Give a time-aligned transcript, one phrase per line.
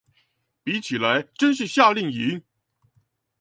[0.63, 2.41] 比起來真是夏令營